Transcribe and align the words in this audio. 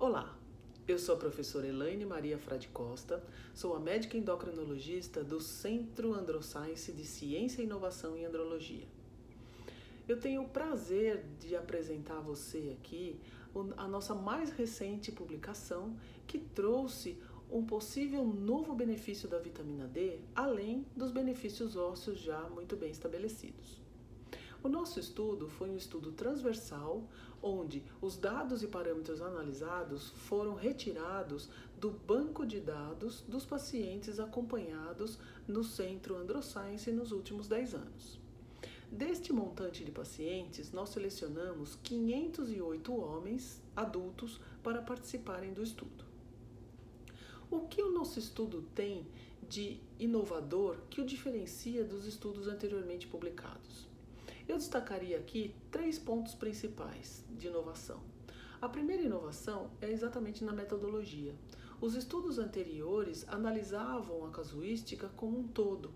Olá, 0.00 0.38
eu 0.86 0.96
sou 0.96 1.16
a 1.16 1.18
professora 1.18 1.66
Elaine 1.66 2.06
Maria 2.06 2.38
Frade 2.38 2.68
Costa, 2.68 3.20
sou 3.52 3.74
a 3.74 3.80
médica 3.80 4.16
endocrinologista 4.16 5.24
do 5.24 5.40
Centro 5.40 6.14
Androscience 6.14 6.92
de 6.92 7.04
Ciência 7.04 7.60
e 7.60 7.64
Inovação 7.64 8.16
em 8.16 8.24
Andrologia. 8.24 8.86
Eu 10.06 10.20
tenho 10.20 10.42
o 10.42 10.48
prazer 10.48 11.24
de 11.40 11.56
apresentar 11.56 12.18
a 12.18 12.20
você 12.20 12.76
aqui 12.80 13.18
a 13.76 13.88
nossa 13.88 14.14
mais 14.14 14.50
recente 14.50 15.10
publicação 15.10 15.96
que 16.28 16.38
trouxe 16.38 17.20
um 17.50 17.66
possível 17.66 18.24
novo 18.24 18.76
benefício 18.76 19.28
da 19.28 19.40
vitamina 19.40 19.88
D, 19.88 20.20
além 20.32 20.86
dos 20.96 21.10
benefícios 21.10 21.74
ósseos 21.74 22.20
já 22.20 22.48
muito 22.50 22.76
bem 22.76 22.92
estabelecidos. 22.92 23.87
O 24.68 24.70
nosso 24.70 25.00
estudo 25.00 25.48
foi 25.48 25.70
um 25.70 25.78
estudo 25.78 26.12
transversal, 26.12 27.02
onde 27.42 27.82
os 28.02 28.18
dados 28.18 28.62
e 28.62 28.66
parâmetros 28.66 29.22
analisados 29.22 30.10
foram 30.10 30.54
retirados 30.54 31.48
do 31.80 31.90
banco 31.90 32.44
de 32.44 32.60
dados 32.60 33.22
dos 33.22 33.46
pacientes 33.46 34.20
acompanhados 34.20 35.18
no 35.46 35.64
Centro 35.64 36.16
Androscience 36.16 36.92
nos 36.92 37.12
últimos 37.12 37.48
10 37.48 37.76
anos. 37.76 38.20
Deste 38.92 39.32
montante 39.32 39.82
de 39.82 39.90
pacientes, 39.90 40.70
nós 40.70 40.90
selecionamos 40.90 41.76
508 41.76 42.94
homens 42.94 43.62
adultos 43.74 44.38
para 44.62 44.82
participarem 44.82 45.54
do 45.54 45.62
estudo. 45.62 46.04
O 47.50 47.60
que 47.60 47.82
o 47.82 47.90
nosso 47.90 48.18
estudo 48.18 48.60
tem 48.74 49.06
de 49.48 49.80
inovador 49.98 50.76
que 50.90 51.00
o 51.00 51.06
diferencia 51.06 51.82
dos 51.82 52.04
estudos 52.04 52.46
anteriormente 52.46 53.06
publicados? 53.06 53.88
Eu 54.48 54.56
destacaria 54.56 55.18
aqui 55.18 55.54
três 55.70 55.98
pontos 55.98 56.34
principais 56.34 57.22
de 57.28 57.48
inovação. 57.48 58.00
A 58.62 58.66
primeira 58.66 59.02
inovação 59.02 59.70
é 59.78 59.90
exatamente 59.90 60.42
na 60.42 60.52
metodologia. 60.52 61.34
Os 61.78 61.94
estudos 61.94 62.38
anteriores 62.38 63.26
analisavam 63.28 64.24
a 64.26 64.30
casuística 64.30 65.10
como 65.14 65.38
um 65.38 65.46
todo, 65.46 65.92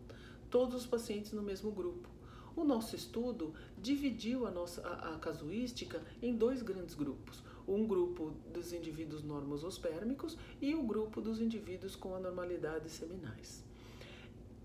todos 0.51 0.83
os 0.83 0.87
pacientes 0.87 1.33
no 1.33 1.43
mesmo 1.43 1.73
grupo. 1.73 2.11
O 2.55 2.63
nosso 2.63 2.95
estudo 2.95 3.55
dividiu 3.79 4.47
a, 4.47 4.51
nossa, 4.51 4.87
a, 4.87 5.15
a 5.15 5.19
casuística 5.19 6.03
em 6.21 6.37
dois 6.37 6.61
grandes 6.61 6.95
grupos. 6.95 7.43
Um 7.67 7.87
grupo 7.87 8.35
dos 8.53 8.75
indivíduos 8.75 9.25
normosospermicos 9.25 10.37
e 10.61 10.75
o 10.75 10.83
grupo 10.83 11.23
dos 11.23 11.41
indivíduos 11.41 11.97
com 11.97 12.15
anormalidades 12.15 12.93
seminais. 12.93 13.65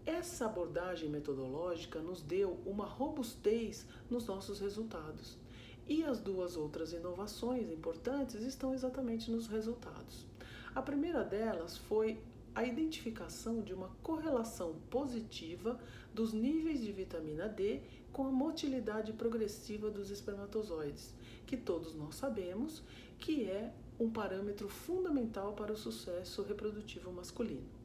Essa 0.07 0.45
abordagem 0.45 1.09
metodológica 1.09 1.99
nos 1.99 2.21
deu 2.21 2.61
uma 2.65 2.85
robustez 2.85 3.85
nos 4.09 4.25
nossos 4.25 4.61
resultados. 4.61 5.37
E 5.85 6.01
as 6.01 6.21
duas 6.21 6.55
outras 6.55 6.93
inovações 6.93 7.69
importantes 7.69 8.41
estão 8.41 8.73
exatamente 8.73 9.29
nos 9.29 9.47
resultados. 9.47 10.25
A 10.73 10.81
primeira 10.81 11.25
delas 11.25 11.77
foi 11.77 12.17
a 12.55 12.63
identificação 12.63 13.61
de 13.61 13.73
uma 13.73 13.89
correlação 14.01 14.77
positiva 14.89 15.77
dos 16.13 16.31
níveis 16.31 16.79
de 16.79 16.93
vitamina 16.93 17.49
D 17.49 17.81
com 18.13 18.25
a 18.25 18.31
motilidade 18.31 19.11
progressiva 19.11 19.91
dos 19.91 20.09
espermatozoides, 20.09 21.13
que 21.45 21.57
todos 21.57 21.93
nós 21.93 22.15
sabemos 22.15 22.81
que 23.19 23.43
é 23.43 23.73
um 23.99 24.09
parâmetro 24.09 24.69
fundamental 24.69 25.51
para 25.51 25.73
o 25.73 25.77
sucesso 25.77 26.43
reprodutivo 26.43 27.11
masculino. 27.11 27.76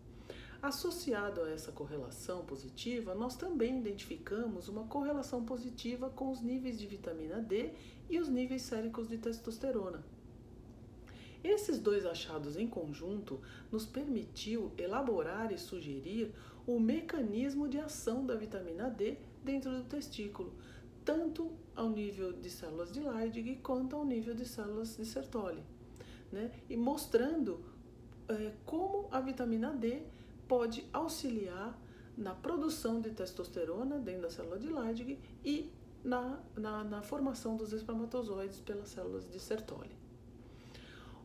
Associado 0.62 1.42
a 1.42 1.50
essa 1.50 1.72
correlação 1.72 2.44
positiva, 2.44 3.16
nós 3.16 3.34
também 3.34 3.80
identificamos 3.80 4.68
uma 4.68 4.84
correlação 4.84 5.44
positiva 5.44 6.08
com 6.08 6.30
os 6.30 6.40
níveis 6.40 6.78
de 6.78 6.86
vitamina 6.86 7.40
D 7.42 7.72
e 8.08 8.20
os 8.20 8.28
níveis 8.28 8.62
séricos 8.62 9.08
de 9.08 9.18
testosterona. 9.18 10.04
Esses 11.42 11.80
dois 11.80 12.06
achados 12.06 12.56
em 12.56 12.68
conjunto 12.68 13.40
nos 13.72 13.84
permitiu 13.84 14.70
elaborar 14.78 15.50
e 15.50 15.58
sugerir 15.58 16.32
o 16.64 16.78
mecanismo 16.78 17.68
de 17.68 17.80
ação 17.80 18.24
da 18.24 18.36
vitamina 18.36 18.88
D 18.88 19.18
dentro 19.42 19.72
do 19.72 19.82
testículo, 19.82 20.54
tanto 21.04 21.50
ao 21.74 21.90
nível 21.90 22.32
de 22.32 22.48
células 22.48 22.92
de 22.92 23.00
Leydig 23.00 23.56
quanto 23.56 23.96
ao 23.96 24.04
nível 24.04 24.32
de 24.32 24.46
células 24.46 24.96
de 24.96 25.04
Sertoli, 25.04 25.64
né? 26.30 26.52
e 26.70 26.76
mostrando 26.76 27.64
é, 28.28 28.52
como 28.64 29.08
a 29.10 29.20
vitamina 29.20 29.72
D 29.72 30.04
pode 30.52 30.84
auxiliar 30.92 31.80
na 32.14 32.34
produção 32.34 33.00
de 33.00 33.08
testosterona 33.08 33.98
dentro 33.98 34.20
da 34.20 34.28
célula 34.28 34.58
de 34.58 34.68
Leydig 34.68 35.18
e 35.42 35.72
na, 36.04 36.42
na, 36.54 36.84
na 36.84 37.00
formação 37.00 37.56
dos 37.56 37.72
espermatozoides 37.72 38.60
pelas 38.60 38.90
células 38.90 39.26
de 39.30 39.40
Sertoli. 39.40 39.96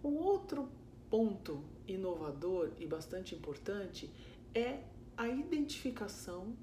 Um 0.01 0.15
outro 0.15 0.69
ponto 1.09 1.61
inovador 1.85 2.71
e 2.79 2.87
bastante 2.87 3.35
importante 3.35 4.09
é 4.55 4.85
a 5.17 5.27
identificação 5.27 6.55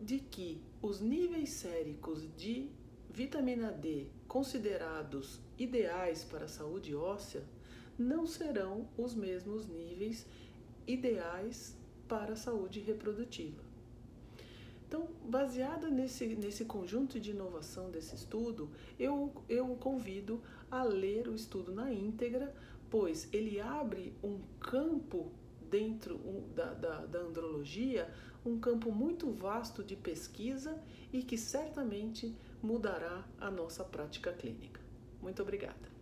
de 0.00 0.18
que 0.18 0.62
os 0.80 1.02
níveis 1.02 1.50
séricos 1.50 2.26
de 2.38 2.70
vitamina 3.10 3.70
D 3.70 4.06
considerados 4.26 5.40
ideais 5.58 6.24
para 6.24 6.46
a 6.46 6.48
saúde 6.48 6.96
óssea 6.96 7.44
não 7.98 8.26
serão 8.26 8.88
os 8.96 9.14
mesmos 9.14 9.68
níveis 9.68 10.26
ideais 10.86 11.77
para 12.08 12.32
a 12.32 12.36
saúde 12.36 12.80
reprodutiva. 12.80 13.68
Então, 14.86 15.06
baseada 15.26 15.90
nesse, 15.90 16.26
nesse 16.28 16.64
conjunto 16.64 17.20
de 17.20 17.32
inovação 17.32 17.90
desse 17.90 18.14
estudo, 18.14 18.70
eu, 18.98 19.30
eu 19.46 19.66
convido 19.76 20.40
a 20.70 20.82
ler 20.82 21.28
o 21.28 21.34
estudo 21.34 21.70
na 21.70 21.92
íntegra, 21.92 22.54
pois 22.88 23.28
ele 23.30 23.60
abre 23.60 24.14
um 24.24 24.40
campo 24.58 25.30
dentro 25.70 26.18
da, 26.54 26.72
da, 26.72 27.04
da 27.04 27.18
andrologia, 27.20 28.10
um 28.46 28.58
campo 28.58 28.90
muito 28.90 29.30
vasto 29.30 29.84
de 29.84 29.94
pesquisa 29.94 30.82
e 31.12 31.22
que 31.22 31.36
certamente 31.36 32.34
mudará 32.62 33.28
a 33.38 33.50
nossa 33.50 33.84
prática 33.84 34.32
clínica. 34.32 34.80
Muito 35.20 35.42
obrigada. 35.42 35.97